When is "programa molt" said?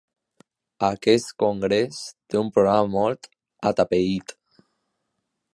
2.57-3.33